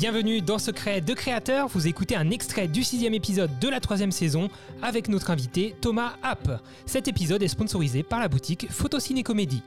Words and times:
Bienvenue 0.00 0.40
dans 0.40 0.60
Secret 0.60 1.00
de 1.00 1.12
Créateur, 1.12 1.66
vous 1.66 1.88
écoutez 1.88 2.14
un 2.14 2.30
extrait 2.30 2.68
du 2.68 2.84
sixième 2.84 3.14
épisode 3.14 3.58
de 3.58 3.68
la 3.68 3.80
troisième 3.80 4.12
saison 4.12 4.48
avec 4.80 5.08
notre 5.08 5.32
invité 5.32 5.74
Thomas 5.80 6.12
App. 6.22 6.62
Cet 6.86 7.08
épisode 7.08 7.42
est 7.42 7.48
sponsorisé 7.48 8.04
par 8.04 8.20
la 8.20 8.28
boutique 8.28 8.68
Photociné 8.70 9.24
Comédie. 9.24 9.64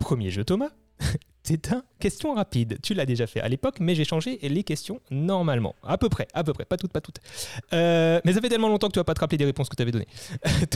Premier 0.00 0.30
jeu 0.30 0.44
Thomas 0.44 0.70
c'est 1.42 1.72
un 1.72 1.82
question 1.98 2.34
rapide. 2.34 2.78
Tu 2.82 2.94
l'as 2.94 3.06
déjà 3.06 3.26
fait 3.26 3.40
à 3.40 3.48
l'époque, 3.48 3.76
mais 3.80 3.94
j'ai 3.94 4.04
changé 4.04 4.38
les 4.42 4.64
questions 4.64 5.00
normalement. 5.10 5.74
À 5.82 5.96
peu 5.98 6.08
près, 6.08 6.28
à 6.34 6.44
peu 6.44 6.52
près, 6.52 6.64
pas 6.64 6.76
toutes, 6.76 6.92
pas 6.92 7.00
toutes. 7.00 7.20
Euh, 7.72 8.20
mais 8.24 8.32
ça 8.32 8.40
fait 8.40 8.48
tellement 8.48 8.68
longtemps 8.68 8.88
que 8.88 8.92
tu 8.92 8.98
vas 8.98 9.04
pas 9.04 9.14
te 9.14 9.20
rappeler 9.20 9.38
des 9.38 9.44
réponses 9.44 9.68
que 9.68 9.76
tu 9.76 9.82
avais 9.82 9.92
données. 9.92 10.08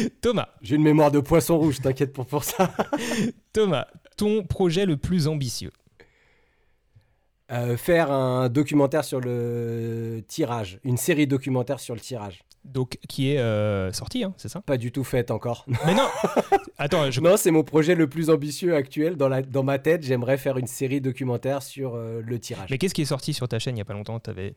Thomas. 0.20 0.48
J'ai 0.62 0.76
une 0.76 0.82
mémoire 0.82 1.10
de 1.10 1.20
poisson 1.20 1.58
rouge, 1.58 1.80
t'inquiète 1.80 2.12
pas 2.12 2.24
pour 2.24 2.44
ça. 2.44 2.72
Thomas, 3.52 3.86
ton 4.16 4.44
projet 4.44 4.86
le 4.86 4.96
plus 4.96 5.28
ambitieux 5.28 5.72
euh, 7.52 7.76
Faire 7.76 8.10
un 8.10 8.48
documentaire 8.48 9.04
sur 9.04 9.20
le 9.20 10.22
tirage, 10.26 10.80
une 10.84 10.96
série 10.96 11.26
documentaire 11.26 11.80
sur 11.80 11.94
le 11.94 12.00
tirage. 12.00 12.42
Donc, 12.64 12.98
qui 13.08 13.30
est 13.30 13.38
euh, 13.38 13.92
sorti, 13.92 14.24
hein, 14.24 14.34
c'est 14.36 14.48
ça? 14.48 14.60
Pas 14.60 14.76
du 14.76 14.90
tout 14.90 15.04
faite 15.04 15.30
encore. 15.30 15.64
Mais 15.86 15.94
non 15.94 16.08
Attends, 16.78 17.10
je... 17.12 17.20
Non, 17.20 17.36
c'est 17.36 17.52
mon 17.52 17.62
projet 17.62 17.94
le 17.94 18.08
plus 18.08 18.28
ambitieux 18.28 18.74
actuel. 18.74 19.16
Dans, 19.16 19.28
la, 19.28 19.42
dans 19.42 19.62
ma 19.62 19.78
tête, 19.78 20.02
j'aimerais 20.02 20.36
faire 20.36 20.58
une 20.58 20.66
série 20.66 21.00
documentaire 21.00 21.62
sur 21.62 21.94
euh, 21.94 22.20
le 22.24 22.38
tirage. 22.40 22.68
Mais 22.70 22.78
qu'est-ce 22.78 22.94
qui 22.94 23.02
est 23.02 23.06
sorti 23.06 23.32
sur 23.34 23.46
ta 23.46 23.60
chaîne 23.60 23.74
il 23.74 23.76
n'y 23.76 23.82
a 23.82 23.84
pas 23.84 23.94
longtemps? 23.94 24.20
Avais, 24.26 24.52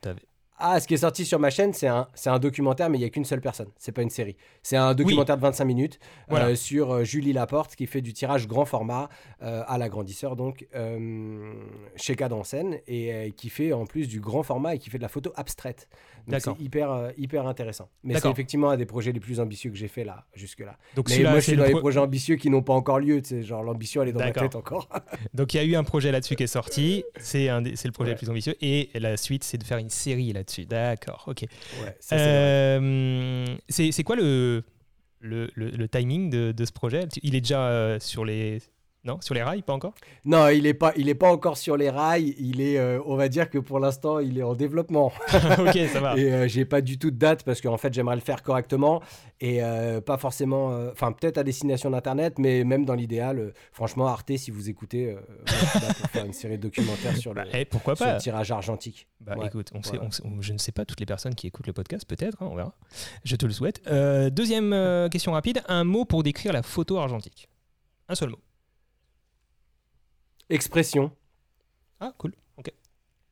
Ah, 0.59 0.79
ce 0.79 0.87
qui 0.87 0.93
est 0.93 0.97
sorti 0.97 1.25
sur 1.25 1.39
ma 1.39 1.49
chaîne, 1.49 1.73
c'est 1.73 1.87
un, 1.87 2.07
un 2.25 2.39
documentaire, 2.39 2.89
mais 2.89 2.97
il 2.97 3.01
n'y 3.01 3.07
a 3.07 3.09
qu'une 3.09 3.25
seule 3.25 3.41
personne. 3.41 3.69
C'est 3.77 3.91
pas 3.91 4.01
une 4.01 4.09
série. 4.09 4.35
C'est 4.61 4.77
un 4.77 4.93
documentaire 4.93 5.37
de 5.37 5.41
25 5.41 5.65
minutes 5.65 5.99
euh, 6.31 6.55
sur 6.55 7.03
Julie 7.05 7.33
Laporte 7.33 7.75
qui 7.75 7.87
fait 7.87 8.01
du 8.01 8.13
tirage 8.13 8.47
grand 8.47 8.65
format 8.65 9.09
à 9.41 9.77
l'agrandisseur, 9.77 10.35
donc 10.35 10.67
chez 11.95 12.15
Cadre 12.15 12.35
en 12.37 12.43
scène, 12.43 12.79
et 12.87 13.33
qui 13.35 13.49
fait 13.49 13.73
en 13.73 13.85
plus 13.85 14.07
du 14.07 14.19
grand 14.19 14.43
format 14.43 14.75
et 14.75 14.79
qui 14.79 14.89
fait 14.89 14.97
de 14.97 15.03
la 15.03 15.09
photo 15.09 15.31
abstraite. 15.35 15.87
Donc 16.27 16.41
c'est 16.41 16.63
hyper, 16.63 16.91
euh, 16.91 17.11
hyper 17.17 17.47
intéressant. 17.47 17.89
Mais 18.03 18.19
c'est 18.19 18.29
effectivement 18.29 18.69
un 18.69 18.77
des 18.77 18.85
projets 18.85 19.11
les 19.11 19.19
plus 19.19 19.39
ambitieux 19.39 19.71
que 19.71 19.77
j'ai 19.77 19.87
fait 19.87 20.03
là, 20.03 20.25
jusque-là. 20.33 20.77
Donc 20.95 21.09
Mais 21.09 21.19
moi, 21.23 21.35
je 21.35 21.39
suis 21.39 21.55
dans 21.55 21.65
les 21.65 21.71
projets 21.71 21.99
ambitieux 21.99 22.35
qui 22.35 22.49
n'ont 22.49 22.61
pas 22.61 22.73
encore 22.73 22.99
lieu. 22.99 23.21
Genre, 23.41 23.63
l'ambition, 23.63 24.01
elle 24.01 24.09
est 24.09 24.13
dans 24.13 24.19
ma 24.19 24.31
tête 24.31 24.55
encore. 24.55 24.87
Donc 25.33 25.53
il 25.53 25.57
y 25.57 25.59
a 25.59 25.63
eu 25.63 25.75
un 25.75 25.83
projet 25.83 26.11
là-dessus 26.11 26.35
qui 26.35 26.43
est 26.43 26.47
sorti. 26.47 27.03
C'est 27.19 27.47
le 27.47 27.91
projet 27.91 28.11
le 28.11 28.17
plus 28.17 28.29
ambitieux. 28.29 28.55
Et 28.61 28.89
la 28.95 29.17
suite, 29.17 29.43
c'est 29.43 29.57
de 29.57 29.63
faire 29.63 29.77
une 29.77 29.89
série 29.89 30.33
là-dessus. 30.49 30.65
D'accord, 30.65 31.23
ok. 31.27 31.45
Ouais, 31.83 31.95
euh, 32.13 33.45
c'est 33.69 34.03
quoi 34.03 34.15
le, 34.15 34.63
le, 35.19 35.49
le, 35.55 35.87
timing 35.87 36.29
de, 36.29 36.51
de, 36.51 36.65
ce 36.65 36.71
projet? 36.71 37.07
Il 37.23 37.35
est 37.35 37.41
déjà 37.41 37.67
euh, 37.67 37.99
sur 37.99 38.25
les 38.25 38.61
non, 39.05 39.21
sur 39.21 39.33
les 39.33 39.41
rails, 39.41 39.61
pas 39.61 39.71
encore? 39.71 39.93
Non, 40.25 40.49
il 40.49 40.63
n'est 40.63 40.73
pas, 40.73 40.91
il 40.97 41.07
est 41.07 41.15
pas 41.15 41.31
encore 41.31 41.57
sur 41.57 41.77
les 41.77 41.89
rails. 41.89 42.35
Il 42.37 42.59
est, 42.59 42.77
euh, 42.77 42.99
on 43.05 43.15
va 43.15 43.29
dire 43.29 43.49
que 43.49 43.57
pour 43.57 43.79
l'instant, 43.79 44.19
il 44.19 44.37
est 44.37 44.43
en 44.43 44.55
développement. 44.55 45.13
ok, 45.57 45.79
ça 45.91 46.01
va. 46.01 46.17
Et 46.17 46.33
euh, 46.33 46.47
j'ai 46.49 46.65
pas 46.65 46.81
du 46.81 46.99
tout 46.99 47.09
de 47.09 47.15
date 47.15 47.43
parce 47.43 47.61
qu'en 47.61 47.77
fait, 47.77 47.93
j'aimerais 47.93 48.15
le 48.15 48.21
faire 48.21 48.43
correctement 48.43 49.01
et 49.39 49.63
euh, 49.63 50.01
pas 50.01 50.17
forcément, 50.17 50.89
enfin 50.91 51.13
peut-être 51.13 51.37
à 51.37 51.43
destination 51.45 51.91
d'internet, 51.91 52.39
mais 52.39 52.65
même 52.65 52.83
dans 52.83 52.93
l'idéal, 52.93 53.53
franchement, 53.71 54.07
Arte, 54.07 54.35
si 54.35 54.51
vous 54.51 54.69
écoutez, 54.69 55.15
pour 55.45 56.09
faire 56.09 56.25
une 56.25 56.33
série 56.33 56.57
de 56.57 56.63
documentaires 56.63 57.15
sur 57.15 57.33
le, 57.33 57.43
bah, 57.43 57.65
pourquoi 57.69 57.95
pas? 57.95 58.17
tirage 58.17 58.51
argentique. 58.51 59.07
Bah, 59.21 59.35
écoute, 59.45 59.71
on 59.73 60.41
je 60.41 60.51
ne 60.51 60.57
sais 60.57 60.73
pas 60.73 60.83
toutes 60.83 60.99
les 60.99 61.05
personnes 61.05 61.35
qui 61.35 61.47
écoutent 61.47 61.67
le 61.67 61.73
podcast, 61.73 62.05
peut-être, 62.05 62.43
hein, 62.43 62.49
on 62.51 62.55
verra. 62.55 62.75
Je 63.23 63.37
te 63.37 63.45
le 63.45 63.53
souhaite. 63.53 63.81
deuxième 64.33 65.07
question 65.09 65.31
rapide, 65.31 65.61
un 65.69 65.85
mot 65.85 66.03
pour 66.03 66.21
décrire 66.21 66.51
la 66.51 66.63
photo 66.63 66.97
argentique. 66.97 67.47
Un 68.09 68.15
seul 68.15 68.31
mot. 68.31 68.39
Expression. 70.49 71.11
Ah, 71.99 72.13
cool. 72.17 72.33
Ok. 72.57 72.71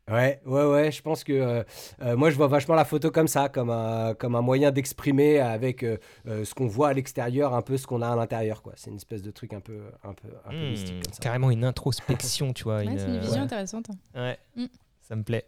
Ouais, 0.09 0.41
ouais, 0.45 0.65
ouais. 0.65 0.91
Je 0.91 1.01
pense 1.01 1.23
que 1.23 1.33
euh, 1.33 1.63
euh, 2.01 2.15
moi, 2.15 2.29
je 2.29 2.35
vois 2.35 2.47
vachement 2.47 2.75
la 2.75 2.85
photo 2.85 3.11
comme 3.11 3.27
ça, 3.27 3.49
comme 3.49 3.69
un, 3.69 4.13
comme 4.13 4.35
un 4.35 4.41
moyen 4.41 4.71
d'exprimer 4.71 5.39
avec 5.39 5.83
euh, 5.83 5.97
ce 6.25 6.53
qu'on 6.53 6.67
voit 6.67 6.89
à 6.89 6.93
l'extérieur, 6.93 7.53
un 7.53 7.61
peu 7.61 7.77
ce 7.77 7.87
qu'on 7.87 8.01
a 8.01 8.09
à 8.09 8.15
l'intérieur. 8.15 8.61
quoi. 8.61 8.73
C'est 8.75 8.89
une 8.89 8.97
espèce 8.97 9.21
de 9.21 9.31
truc 9.31 9.53
un 9.53 9.59
peu, 9.59 9.81
un 10.03 10.13
peu, 10.13 10.29
un 10.45 10.51
peu 10.51 10.55
hmm, 10.55 10.69
mystique. 10.69 11.03
Comme 11.03 11.13
ça. 11.13 11.19
Carrément 11.19 11.51
une 11.51 11.65
introspection, 11.65 12.53
tu 12.53 12.63
vois. 12.63 12.83
c'est 12.83 12.85
une 12.85 13.19
vision 13.19 13.41
intéressante. 13.41 13.87
Ouais. 14.15 14.37
Hmm. 14.55 14.67
Ça 15.01 15.15
me 15.15 15.23
plaît. 15.23 15.45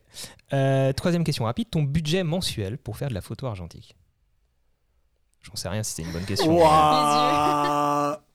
troisième 0.94 1.24
question 1.24 1.46
rapide. 1.46 1.70
Ton 1.70 1.84
budget 1.84 2.24
mensuel 2.24 2.78
pour 2.78 2.98
faire 2.98 3.10
de 3.10 3.14
la 3.14 3.22
photo 3.22 3.48
argentique? 3.48 3.96
J'en 5.42 5.56
sais 5.56 5.70
rien 5.70 5.84
si 5.84 5.94
c'est 5.96 6.04
une 6.04 6.12
bonne 6.12 6.26
question. 6.26 6.60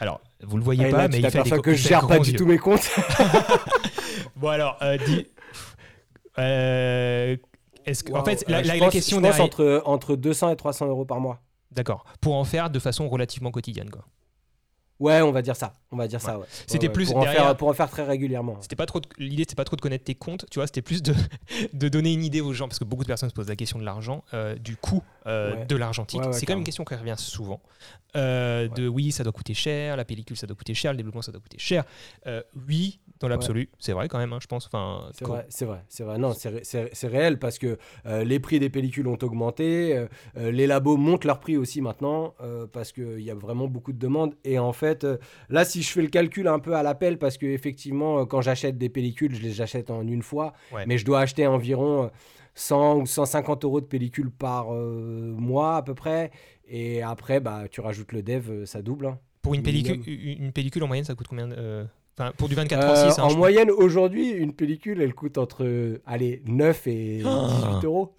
Alors, 0.00 0.20
vous 0.42 0.56
le 0.56 0.62
voyez 0.62 0.90
pas, 0.90 1.08
mais 1.08 1.18
il 1.20 1.30
fait 1.30 1.42
des 1.42 1.60
que 1.60 1.74
je 1.74 1.88
gère 1.88 2.06
pas 2.06 2.18
du 2.18 2.32
tout 2.32 2.46
mes 2.46 2.58
comptes. 2.58 2.90
bon 4.36 4.48
alors, 4.48 4.76
euh, 4.82 4.98
dis, 4.98 5.26
euh, 6.38 7.36
est-ce 7.84 8.04
que, 8.04 8.12
en 8.12 8.24
fait, 8.24 8.44
la, 8.48 8.62
la, 8.62 8.88
question 8.90 9.18
je 9.18 9.26
pense 9.26 9.40
entre 9.40 9.82
entre 9.84 10.16
200 10.16 10.50
et 10.50 10.56
300 10.56 10.86
euros 10.86 11.04
par 11.04 11.20
mois. 11.20 11.40
D'accord. 11.72 12.04
Pour 12.20 12.34
en 12.34 12.44
faire 12.44 12.70
de 12.70 12.78
façon 12.78 13.08
relativement 13.08 13.50
quotidienne, 13.50 13.90
quoi. 13.90 14.04
Ouais, 15.00 15.22
on 15.22 15.30
va 15.30 15.42
dire 15.42 15.56
ça. 15.56 15.74
On 15.90 15.96
va 15.96 16.08
dire 16.08 16.20
ça. 16.20 16.38
Ouais. 16.38 16.46
C'était 16.66 16.88
plus 16.88 17.12
pour, 17.12 17.18
en 17.18 17.22
faire, 17.22 17.56
pour 17.56 17.68
en 17.68 17.72
faire 17.72 17.88
très 17.88 18.04
régulièrement. 18.04 18.58
C'était 18.60 18.76
pas 18.76 18.86
trop. 18.86 19.00
L'idée, 19.18 19.42
c'était 19.42 19.54
pas 19.54 19.64
trop 19.64 19.76
de 19.76 19.80
connaître 19.80 20.04
tes 20.04 20.14
comptes. 20.14 20.46
Tu 20.50 20.58
vois, 20.58 20.66
c'était 20.66 20.82
plus 20.82 21.02
de, 21.02 21.14
de 21.72 21.88
donner 21.88 22.12
une 22.12 22.24
idée 22.24 22.40
aux 22.40 22.52
gens 22.52 22.66
parce 22.68 22.78
que 22.78 22.84
beaucoup 22.84 23.04
de 23.04 23.08
personnes 23.08 23.28
se 23.28 23.34
posent 23.34 23.48
la 23.48 23.56
question 23.56 23.78
de 23.78 23.84
l'argent, 23.84 24.24
euh, 24.34 24.56
du 24.56 24.76
coût 24.76 25.02
de 25.26 25.76
l'argentique. 25.76 26.22
c'est 26.32 26.46
quand 26.46 26.52
même 26.52 26.60
une 26.60 26.64
question 26.64 26.84
qui 26.84 26.94
revient 26.94 27.14
souvent. 27.16 27.60
Euh, 28.16 28.68
de 28.68 28.88
oui, 28.88 29.12
ça 29.12 29.22
doit 29.22 29.32
coûter 29.32 29.54
cher, 29.54 29.96
la 29.96 30.04
pellicule 30.04 30.36
ça 30.36 30.46
doit 30.46 30.56
coûter 30.56 30.74
cher, 30.74 30.92
le 30.92 30.96
développement 30.96 31.22
ça 31.22 31.32
doit 31.32 31.40
coûter 31.40 31.58
cher. 31.58 31.84
Euh, 32.26 32.42
oui, 32.66 33.00
dans 33.20 33.28
l'absolu, 33.28 33.68
c'est 33.78 33.92
vrai 33.92 34.08
quand 34.08 34.18
même, 34.18 34.32
hein, 34.32 34.38
je 34.40 34.46
pense. 34.46 34.66
Enfin, 34.66 35.08
c'est 35.12 35.24
vrai, 35.24 35.46
c'est 35.48 35.64
vrai, 35.64 35.84
c'est 35.88 36.04
vrai. 36.04 36.18
Non, 36.18 36.32
c'est 36.34 37.06
réel 37.08 37.38
parce 37.38 37.58
que 37.58 37.78
euh, 38.06 38.24
les 38.24 38.40
prix 38.40 38.58
des 38.58 38.70
pellicules 38.70 39.06
ont 39.06 39.18
augmenté, 39.22 40.06
les 40.36 40.66
labos 40.66 40.96
montent 40.96 41.24
leur 41.24 41.40
prix 41.40 41.56
aussi 41.56 41.80
maintenant 41.80 42.34
parce 42.72 42.92
qu'il 42.92 43.20
y 43.20 43.30
a 43.30 43.34
vraiment 43.34 43.66
beaucoup 43.66 43.92
de 43.92 43.98
demandes. 43.98 44.34
Et 44.44 44.58
en 44.58 44.72
fait, 44.72 45.06
là, 45.48 45.64
si 45.64 45.82
je 45.82 45.90
fais 45.90 46.02
le 46.02 46.08
calcul 46.08 46.48
un 46.48 46.58
peu 46.58 46.74
à 46.74 46.82
l'appel, 46.82 47.18
parce 47.18 47.38
que 47.38 47.46
effectivement, 47.46 48.26
quand 48.26 48.40
j'achète 48.40 48.78
des 48.78 48.88
pellicules, 48.88 49.34
je 49.34 49.42
les 49.42 49.60
achète 49.60 49.90
en 49.90 50.06
une 50.06 50.22
fois, 50.22 50.52
mais 50.86 50.98
je 50.98 51.04
dois 51.04 51.20
acheter 51.20 51.46
environ 51.46 52.10
100 52.54 52.96
ou 52.96 53.06
150 53.06 53.64
euros 53.64 53.80
de 53.80 53.86
pellicule 53.86 54.30
par 54.30 54.70
mois 54.70 55.76
à 55.76 55.82
peu 55.82 55.94
près. 55.94 56.30
Et 56.68 57.02
après, 57.02 57.40
bah, 57.40 57.64
tu 57.70 57.80
rajoutes 57.80 58.12
le 58.12 58.22
dev, 58.22 58.50
euh, 58.50 58.66
ça 58.66 58.82
double. 58.82 59.06
Hein. 59.06 59.18
Pour 59.42 59.54
une 59.54 59.62
pellicule, 59.62 60.02
une 60.06 60.52
pellicule 60.52 60.82
en 60.82 60.86
moyenne, 60.86 61.04
ça 61.04 61.14
coûte 61.14 61.28
combien 61.28 61.50
euh, 61.50 61.84
Enfin, 62.18 62.32
pour 62.36 62.48
du 62.48 62.56
24 62.56 62.82
euh, 62.82 63.10
6 63.12 63.20
En 63.20 63.36
moyenne, 63.36 63.70
aujourd'hui, 63.70 64.30
une 64.30 64.52
pellicule, 64.52 65.00
elle 65.00 65.14
coûte 65.14 65.38
entre 65.38 66.00
allez, 66.04 66.42
9 66.46 66.86
et 66.88 67.18
18 67.22 67.24
euros. 67.84 68.12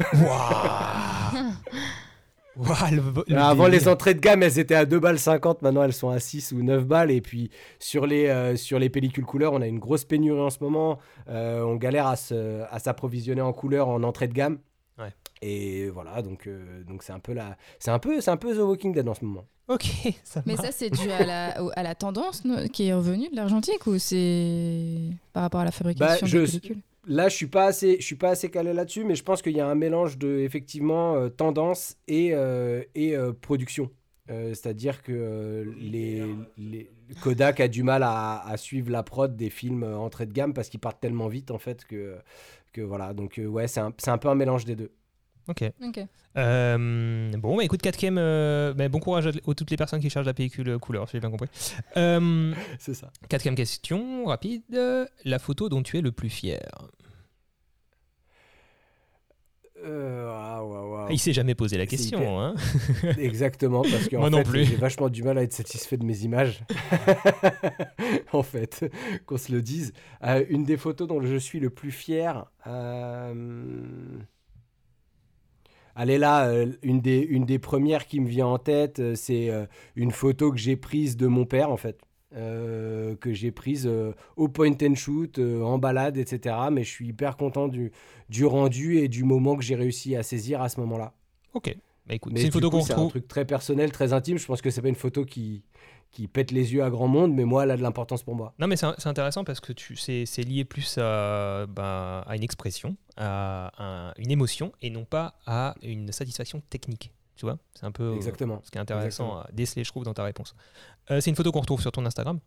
Avant, 3.36 3.68
les 3.68 3.90
entrées 3.90 4.14
de 4.14 4.22
gamme, 4.22 4.42
elles 4.42 4.58
étaient 4.58 4.76
à 4.76 4.86
2 4.86 5.00
balles 5.00 5.20
50. 5.20 5.64
Maintenant, 5.64 5.84
elles 5.84 5.92
sont 5.92 6.10
à 6.10 6.20
6 6.20 6.54
ou 6.54 6.64
9 6.64 6.86
balles. 6.86 7.12
Et 7.12 7.20
puis, 7.20 7.52
sur 7.78 8.08
les, 8.08 8.56
sur 8.56 8.80
les 8.80 8.90
pellicules 8.90 9.26
couleur, 9.26 9.52
on 9.52 9.62
a 9.62 9.68
une 9.68 9.80
grosse 9.80 10.06
pénurie 10.06 10.40
en 10.40 10.50
ce 10.50 10.64
moment. 10.64 11.00
on 11.28 11.76
galère 11.76 12.08
à 12.08 12.16
s'approvisionner 12.80 13.42
en 13.42 13.52
couleur 13.52 13.90
en 13.90 14.04
entrée 14.04 14.30
de 14.30 14.34
gamme. 14.34 14.60
Et 15.42 15.90
voilà, 15.90 16.22
donc 16.22 16.48
euh, 16.48 16.84
donc 16.84 17.04
c'est 17.04 17.14
un 17.14 17.20
peu 17.20 17.34
la, 17.34 17.58
c'est 17.80 17.92
un 17.92 18.00
peu 18.00 18.20
c'est 18.20 18.32
un 18.32 18.38
peu 18.38 18.54
The 18.54 18.60
Walking 18.60 18.94
Dead 18.94 19.08
en 19.08 19.14
ce 19.14 19.24
moment. 19.24 19.46
Ok. 19.70 19.86
Ça 20.24 20.42
Mais 20.46 20.58
ça 20.58 20.72
c'est 20.72 20.90
dû 20.90 21.10
à 21.12 21.26
la, 21.26 21.50
à 21.76 21.84
la 21.84 21.96
tendance 21.96 22.44
qui 22.74 22.88
est 22.88 22.94
revenue 22.94 23.30
de 23.30 23.36
l'argentique 23.36 23.86
ou 23.88 24.00
c'est 24.00 24.98
par 25.32 25.44
rapport 25.44 25.62
à 25.62 25.66
la 25.66 25.72
fabrication 25.72 26.26
bah, 26.26 26.46
je, 26.46 26.74
Là, 27.08 27.30
je 27.30 27.36
suis 27.36 27.48
pas 27.48 27.66
assez, 27.66 27.98
je 28.00 28.06
suis 28.06 28.18
pas 28.18 28.32
assez 28.32 28.52
calé 28.52 28.74
là-dessus, 28.74 29.04
mais 29.04 29.16
je 29.16 29.24
pense 29.24 29.42
qu'il 29.42 29.56
y 29.56 29.62
a 29.62 29.68
un 29.68 29.76
mélange 29.76 30.18
de 30.18 30.40
effectivement 30.40 31.16
euh, 31.16 31.30
tendance 31.30 31.96
et 32.08 32.34
euh, 32.34 32.84
et 32.96 33.16
production. 33.42 33.90
C'est-à-dire 34.28 35.02
que 35.02 35.74
les, 35.80 36.24
les, 36.56 36.92
Kodak 37.24 37.62
a 37.62 37.68
du 37.68 37.82
mal 37.82 38.04
à, 38.04 38.48
à, 38.48 38.58
suivre 38.58 38.92
la 38.92 39.02
prod 39.02 39.36
des 39.36 39.50
films 39.50 39.84
entrée 39.84 40.28
de 40.28 40.34
gamme 40.34 40.54
parce 40.54 40.70
qu'ils 40.70 40.80
partent 40.80 41.02
tellement 41.02 41.28
vite 41.28 41.50
en 41.50 41.58
fait 41.58 41.84
que 41.84 42.16
que 42.72 42.82
voilà. 42.82 43.16
Donc 43.16 43.42
ouais, 43.44 43.68
c'est 43.68 43.80
un, 43.80 43.92
un 44.06 44.18
peu 44.20 44.28
un 44.28 44.36
mélange 44.36 44.66
des 44.66 44.76
deux. 44.76 44.92
Ok. 45.48 45.64
Euh, 46.38 47.32
bon, 47.38 47.58
bah, 47.58 47.64
écoute, 47.64 47.82
quatrième. 47.82 48.18
Euh, 48.18 48.74
bah, 48.74 48.88
bon 48.88 49.00
courage 49.00 49.28
à, 49.28 49.32
toutes 49.32 49.72
les 49.72 49.78
personnes 49.78 50.00
qui 50.00 50.10
chargent 50.10 50.28
la 50.28 50.34
pellicule 50.34 50.78
couleur, 50.78 51.08
si 51.08 51.14
j'ai 51.14 51.20
bien 51.20 51.32
compris. 51.32 51.50
Euh, 51.98 52.54
c'est 52.80 52.94
ça. 52.94 53.12
Quatrième 53.30 53.56
question, 53.56 54.26
rapide. 54.26 54.64
La 55.26 55.40
photo 55.40 55.70
dont 55.70 55.84
tu 55.84 55.98
es 55.98 56.02
le 56.02 56.12
plus 56.12 56.30
fier 56.30 56.60
euh, 59.84 61.08
Il 61.10 61.20
s'est 61.20 61.34
jamais 61.34 61.56
posé 61.56 61.78
la 61.78 61.86
question. 61.86 62.40
Hein 62.40 62.56
Exactement, 63.18 63.82
parce 63.82 64.08
que 64.08 64.18
en 64.18 64.44
fait, 64.44 64.66
j'ai 64.66 64.76
vachement 64.76 65.10
du 65.10 65.24
mal 65.24 65.38
à 65.38 65.44
être 65.44 65.54
satisfait 65.54 65.98
de 65.98 66.06
mes 66.06 66.20
images. 66.20 66.64
en 68.34 68.44
fait, 68.44 68.92
qu'on 69.26 69.38
se 69.38 69.52
le 69.52 69.62
dise. 69.62 69.94
une 70.50 70.64
des 70.64 70.78
photos 70.78 71.08
dont 71.08 71.22
je 71.22 71.38
suis 71.38 71.60
le 71.60 71.70
plus 71.70 71.92
fier. 71.92 72.46
Allez 75.96 76.18
là, 76.18 76.50
une, 76.82 77.02
des, 77.02 77.20
une 77.20 77.46
des 77.46 77.60
premières 77.60 78.06
qui 78.06 78.20
me 78.20 78.28
vient 78.28 78.48
en 78.48 78.58
tête, 78.58 79.02
c'est 79.16 79.50
une 79.96 80.12
photo 80.12 80.52
que 80.52 80.58
j'ai 80.58 80.76
prise 80.76 81.18
de 81.18 81.28
mon 81.28 81.46
père 81.46 81.72
en 81.72 81.78
fait. 81.78 82.00
que 82.32 83.34
j'ai 83.34 83.52
prise 83.52 83.90
au 84.36 84.48
point 84.48 84.72
and 84.82 84.96
shoot, 84.96 85.40
en 85.40 85.78
balade, 85.78 86.18
etc. 86.18 86.56
Mais 86.72 86.84
je 86.84 86.90
suis 86.90 87.08
hyper 87.08 87.38
content 87.38 87.68
du, 87.68 87.92
du 88.30 88.46
rendu 88.46 88.98
et 89.00 89.08
du 89.08 89.24
moment 89.24 89.56
que 89.56 89.64
j'ai 89.64 89.76
réussi 89.76 90.16
à 90.16 90.24
saisir 90.24 90.62
à 90.62 90.70
ce 90.70 90.80
moment-là. 90.82 91.14
Ok. 91.54 91.76
Bah 92.08 92.16
écoute, 92.16 92.34
c'est 92.36 92.46
une 92.46 92.52
photo 92.52 92.70
qu'on 92.72 92.80
retrouve. 92.80 92.96
C'est 92.96 93.02
un 93.04 93.08
truc 93.10 93.28
très 93.28 93.46
personnel, 93.46 93.92
très 93.92 94.14
intime. 94.14 94.40
Je 94.40 94.46
pense 94.46 94.62
que 94.62 94.72
c'est 94.72 94.82
pas 94.82 94.88
une 94.90 94.96
photo 94.96 95.26
qui, 95.26 95.64
qui 96.12 96.28
pète 96.28 96.52
les 96.52 96.74
yeux 96.74 96.84
à 96.84 96.90
grand 96.90 97.08
monde, 97.08 97.34
mais 97.34 97.46
moi, 97.46 97.64
elle 97.64 97.72
a 97.72 97.78
de 97.78 97.82
l'importance 97.82 98.24
pour 98.24 98.36
moi. 98.36 98.54
Non, 98.60 98.68
mais 98.68 98.76
c'est 98.76 99.08
intéressant 99.08 99.44
parce 99.44 99.60
que 99.60 99.74
c'est 99.96 100.44
lié 100.44 100.66
plus 100.66 100.98
à, 100.98 101.66
bah, 101.68 102.24
à, 102.28 102.36
une 102.36 102.44
expression, 102.44 102.98
à, 103.18 104.14
une 104.18 104.32
émotion, 104.32 104.72
et 104.82 104.90
non 104.90 105.06
pas 105.06 105.36
à 105.46 105.76
une 105.84 106.12
satisfaction 106.12 106.62
technique. 106.70 107.12
Tu 107.36 107.46
vois? 107.46 107.58
C'est 107.74 107.86
un 107.86 107.92
peu 107.92 108.16
Exactement. 108.16 108.60
ce 108.64 108.72
qui 108.72 108.78
est 108.78 108.82
intéressant 108.82 109.38
à 109.40 109.50
déceler, 109.54 109.84
je 109.84 109.90
trouve, 109.92 110.04
dans 110.04 110.14
ta 110.14 110.24
réponse. 110.24 110.56
Euh, 111.10 111.22
c'est 111.22 111.30
une 111.30 111.36
photo 111.36 111.52
qu'on 111.52 111.62
retrouve 111.62 111.82
sur 111.82 111.92
ton 111.92 112.06
Instagram? 112.06 112.40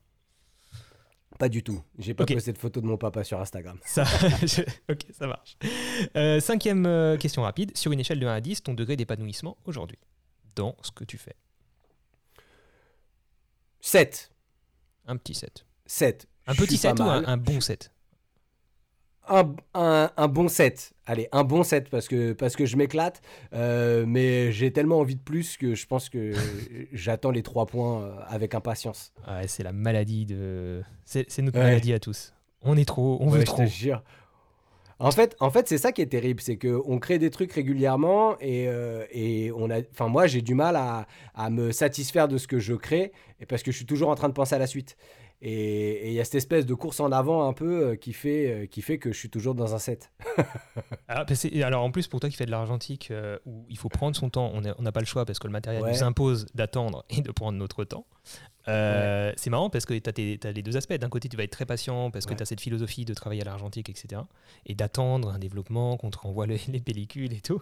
Pas 1.39 1.49
du 1.49 1.63
tout. 1.63 1.83
J'ai 1.99 2.13
pas 2.13 2.27
posté 2.27 2.53
de 2.53 2.59
photo 2.59 2.81
de 2.81 2.87
mon 2.87 2.99
papa 2.99 3.25
sur 3.25 3.41
Instagram. 3.41 3.79
Ça, 3.85 4.05
Ok, 4.91 5.07
ça 5.13 5.27
marche. 5.27 5.57
Euh, 6.17 6.41
cinquième 6.41 6.85
euh, 6.85 7.17
question 7.17 7.43
rapide. 7.43 7.75
Sur 7.77 7.91
une 7.93 8.01
échelle 8.01 8.21
de 8.21 8.27
1 8.27 8.35
à 8.35 8.41
10, 8.41 8.65
ton 8.65 8.75
degré 8.75 8.97
d'épanouissement 8.97 9.57
aujourd'hui? 9.65 9.99
Dans 10.57 10.77
ce 10.83 10.91
que 10.91 11.05
tu 11.05 11.17
fais 11.17 11.35
7. 13.83 14.31
Un 15.09 15.17
petit 15.17 15.35
7. 15.35 15.67
7. 15.87 16.29
Un 16.47 16.55
petit 16.55 16.77
7 16.77 17.01
ou 17.01 17.03
un, 17.03 17.37
bon 17.37 17.61
7 17.61 17.91
un, 19.29 19.55
un, 20.17 20.29
bon 20.29 20.49
7. 20.49 20.93
Allez, 21.07 21.29
un 21.33 21.45
bon 21.45 21.63
7 21.65 21.91
parce 21.91 22.07
que, 22.07 22.33
parce 22.33 22.55
que 22.55 22.65
je 22.65 22.77
m'éclate. 22.77 23.23
Euh, 23.53 24.05
mais 24.07 24.53
j'ai 24.53 24.73
tellement 24.73 25.01
envie 25.01 25.17
de 25.17 25.21
plus 25.21 25.57
que 25.57 25.75
je 25.75 25.87
pense 25.87 26.09
que 26.09 26.33
j'attends 26.93 27.33
les 27.33 27.43
3 27.43 27.67
points 27.67 28.03
euh, 28.03 28.15
avec 28.29 28.55
impatience. 28.55 29.13
Ouais, 29.27 29.49
c'est 29.49 29.65
la 29.65 29.73
maladie 29.73 30.27
de. 30.27 30.83
C'est 31.05 31.39
notre 31.39 31.59
maladie 31.59 31.93
à 31.93 31.99
tous. 31.99 32.33
On 32.63 32.77
est 32.77 32.85
trop, 32.85 33.19
on 33.21 33.29
veut 33.29 33.43
trop. 33.43 33.65
Je 33.67 33.93
En 35.03 35.11
fait, 35.11 35.37
en 35.41 35.51
fait 35.51 35.69
c'est 35.69 35.79
ça 35.79 35.91
qui 35.91 36.01
est 36.01 36.07
terrible, 36.07 36.41
c'est 36.41 36.57
qu'on 36.57 37.01
crée 37.01 37.19
des 37.19 37.31
trucs 37.31 37.53
régulièrement 37.53 38.39
et, 38.41 38.69
euh, 38.69 39.05
et 39.11 39.51
on 39.57 39.69
a, 39.69 39.81
enfin 39.91 40.07
moi 40.07 40.29
j'ai 40.29 40.43
du 40.43 40.55
mal 40.55 40.77
à, 40.77 41.09
à, 41.35 41.51
me 41.51 41.73
satisfaire 41.73 42.29
de 42.29 42.39
ce 42.39 42.47
que 42.47 42.61
je 42.61 42.75
crée 42.75 43.11
et 43.41 43.47
parce 43.47 43.65
que 43.65 43.73
je 43.73 43.77
suis 43.79 43.87
toujours 43.87 44.11
en 44.11 44.15
train 44.15 44.29
de 44.29 44.35
penser 44.35 44.55
à 44.55 44.59
la 44.59 44.69
suite. 44.69 44.97
Et 45.45 46.07
il 46.07 46.15
y 46.15 46.21
a 46.21 46.25
cette 46.25 46.37
espèce 46.37 46.67
de 46.67 46.75
course 46.75 47.01
en 47.01 47.11
avant 47.11 47.49
un 47.49 47.53
peu 47.53 47.83
euh, 47.83 47.97
qui, 47.97 48.13
fait, 48.13 48.47
euh, 48.47 48.67
qui 48.67 48.81
fait 48.81 48.99
que 48.99 49.13
je 49.13 49.19
suis 49.19 49.29
toujours 49.29 49.57
dans 49.57 49.75
un 49.75 49.79
set. 49.79 50.13
Ah, 51.09 51.27
alors, 51.63 51.83
en 51.83 51.91
plus, 51.91 52.09
pour 52.09 52.21
toi 52.21 52.31
qui 52.31 52.37
fais 52.37 52.47
de 52.47 52.51
l'argentique, 52.51 53.11
euh, 53.11 53.39
où 53.45 53.67
il 53.69 53.77
faut 53.77 53.91
prendre 53.91 54.17
son 54.17 54.31
temps, 54.31 54.51
on 54.55 54.63
n'a 54.63 54.93
pas 54.93 55.01
le 55.01 55.07
choix 55.07 55.27
parce 55.27 55.39
que 55.39 55.47
le 55.47 55.53
matériel 55.53 55.85
nous 55.85 56.03
impose 56.03 56.47
d'attendre 56.55 57.05
et 57.11 57.21
de 57.21 57.31
prendre 57.31 57.59
notre 57.59 57.85
temps. 57.85 58.07
C'est 58.67 59.51
marrant 59.51 59.71
parce 59.71 59.87
que 59.87 59.95
tu 59.95 60.11
as, 60.47 60.53
les 60.53 60.63
deux 60.63 60.77
aspects. 60.77 60.95
D'un 60.95 61.09
côté, 61.09 61.29
tu 61.29 61.37
vas 61.37 61.43
être 61.43 61.51
très 61.51 61.67
patient 61.67 62.11
parce 62.11 62.27
que 62.27 62.35
tu 62.35 62.43
as 62.43 62.47
cette 62.47 62.61
philosophie 62.61 63.05
de 63.05 63.15
travailler 63.15 63.43
à 63.43 63.45
l'argentique, 63.45 63.89
etc. 63.89 64.23
Et 64.67 64.75
d'attendre 64.75 65.31
un 65.31 65.39
développement, 65.39 65.97
qu'on 65.97 66.11
te 66.11 66.19
renvoie 66.19 66.47
les 66.47 66.81
pellicules 66.81 67.33
et 67.33 67.41
tout. 67.41 67.61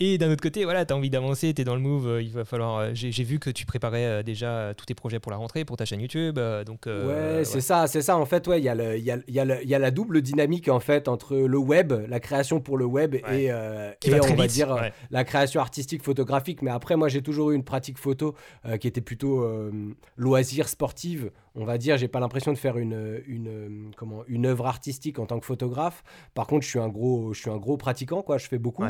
et 0.00 0.18
d'un 0.18 0.30
autre 0.30 0.42
côté, 0.42 0.64
voilà, 0.64 0.84
tu 0.84 0.92
as 0.92 0.96
envie 0.96 1.10
d'avancer, 1.10 1.54
tu 1.54 1.62
es 1.62 1.64
dans 1.64 1.76
le 1.76 1.80
move. 1.80 2.20
il 2.20 2.32
va 2.32 2.44
falloir. 2.44 2.94
J'ai 2.94 3.24
vu 3.24 3.38
que 3.38 3.50
tu 3.50 3.66
préparais 3.66 4.24
déjà 4.24 4.74
tous 4.76 4.86
tes 4.86 4.94
projets 4.94 5.20
pour 5.20 5.30
la 5.30 5.38
rentrée, 5.38 5.64
pour 5.64 5.76
ta 5.76 5.84
chaîne 5.84 6.00
YouTube. 6.00 6.38
donc, 6.66 6.86
ouais, 6.86 7.44
c'est 7.44 7.60
ça, 7.60 7.86
c'est 7.86 8.02
ça. 8.02 8.16
En 8.16 8.26
fait, 8.26 8.46
ouais, 8.48 8.60
il 8.60 8.64
y, 8.64 8.68
a 8.68 8.74
y, 8.74 9.10
a, 9.10 9.18
y, 9.28 9.40
a 9.40 9.62
y 9.62 9.74
a 9.74 9.78
la 9.78 9.90
double 9.90 10.22
dynamique 10.22 10.68
en 10.68 10.80
fait 10.80 11.08
entre 11.08 11.36
le 11.36 11.58
web, 11.58 11.92
la 12.08 12.20
création 12.20 12.60
pour 12.60 12.76
le 12.78 12.84
web 12.84 13.14
et, 13.14 13.50
euh, 13.50 13.92
on 14.06 14.34
va 14.34 14.46
dire 14.46 14.76
la 15.10 15.24
création 15.24 15.60
artistique 15.60 16.02
photographique. 16.02 16.62
Mais 16.62 16.70
après, 16.70 16.96
moi, 16.96 17.08
j'ai 17.08 17.22
toujours 17.22 17.50
eu 17.50 17.54
une 17.54 17.64
pratique 17.64 17.98
photo 17.98 18.34
euh, 18.64 18.76
qui 18.76 18.88
était 18.88 19.00
plutôt 19.00 19.35
euh, 19.40 19.94
loisir 20.16 20.68
sportive 20.68 21.30
on 21.56 21.64
va 21.64 21.78
dire, 21.78 21.96
j'ai 21.96 22.08
pas 22.08 22.20
l'impression 22.20 22.52
de 22.52 22.58
faire 22.58 22.76
une, 22.76 23.90
comment, 23.96 24.24
une 24.28 24.46
œuvre 24.46 24.66
artistique 24.66 25.18
en 25.18 25.26
tant 25.26 25.40
que 25.40 25.46
photographe. 25.46 26.04
Par 26.34 26.46
contre, 26.46 26.64
je 26.64 26.68
suis 26.68 26.78
un 26.78 26.88
gros, 26.88 27.32
je 27.32 27.40
suis 27.40 27.50
un 27.50 27.56
gros 27.56 27.76
pratiquant, 27.76 28.22
quoi. 28.22 28.38
Je 28.38 28.46
fais 28.46 28.58
beaucoup. 28.58 28.84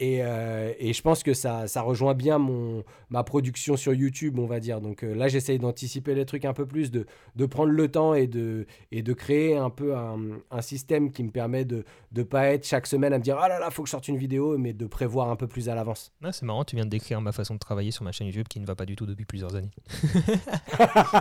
Et, 0.00 0.22
euh, 0.22 0.72
et, 0.78 0.92
je 0.92 1.02
pense 1.02 1.24
que 1.24 1.34
ça, 1.34 1.66
ça 1.66 1.82
rejoint 1.82 2.14
bien 2.14 2.38
mon, 2.38 2.84
ma 3.10 3.24
production 3.24 3.76
sur 3.76 3.92
YouTube, 3.94 4.38
on 4.38 4.46
va 4.46 4.60
dire. 4.60 4.80
Donc 4.80 5.02
euh, 5.02 5.12
là, 5.12 5.26
j'essaye 5.26 5.58
d'anticiper 5.58 6.14
les 6.14 6.24
trucs 6.24 6.44
un 6.44 6.52
peu 6.52 6.66
plus, 6.66 6.92
de, 6.92 7.06
de 7.34 7.46
prendre 7.46 7.72
le 7.72 7.88
temps 7.88 8.14
et 8.14 8.28
de, 8.28 8.66
et 8.92 9.02
de 9.02 9.12
créer 9.12 9.56
un 9.56 9.70
peu 9.70 9.96
un, 9.96 10.18
un 10.52 10.60
système 10.62 11.10
qui 11.10 11.24
me 11.24 11.30
permet 11.30 11.64
de 11.64 11.84
ne 12.14 12.22
pas 12.22 12.46
être 12.46 12.64
chaque 12.64 12.86
semaine 12.86 13.12
à 13.12 13.18
me 13.18 13.24
dire 13.24 13.38
Ah 13.40 13.48
là 13.48 13.58
là, 13.58 13.70
faut 13.70 13.82
que 13.82 13.88
je 13.88 13.92
sorte 13.92 14.06
une 14.06 14.18
vidéo, 14.18 14.56
mais 14.56 14.72
de 14.72 14.86
prévoir 14.86 15.30
un 15.30 15.36
peu 15.36 15.48
plus 15.48 15.68
à 15.68 15.74
l'avance. 15.74 16.12
c'est 16.30 16.42
marrant, 16.42 16.64
tu 16.64 16.76
viens 16.76 16.84
de 16.84 16.90
décrire 16.90 17.20
ma 17.20 17.32
façon 17.32 17.54
de 17.54 17.58
travailler 17.58 17.90
sur 17.90 18.04
ma 18.04 18.12
chaîne 18.12 18.28
YouTube 18.28 18.46
qui 18.48 18.60
ne 18.60 18.66
va 18.66 18.76
pas 18.76 18.86
du 18.86 18.94
tout 18.94 19.06
depuis 19.06 19.24
plusieurs 19.24 19.56
années. 19.56 19.70